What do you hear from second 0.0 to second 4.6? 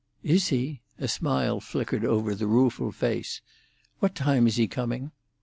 "Is he?" A smile flickered over the rueful face. "What time is